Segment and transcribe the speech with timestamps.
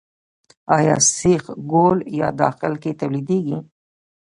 [0.77, 3.57] آیا سیخ ګول په داخل کې تولیدیږي؟